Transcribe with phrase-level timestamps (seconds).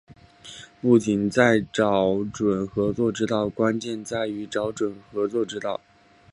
[0.81, 5.79] 不仅在于找准合作之道，关键在于找准了合作之道